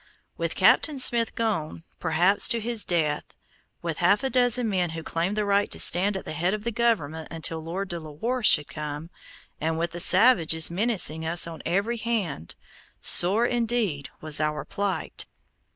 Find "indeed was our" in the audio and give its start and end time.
13.45-14.65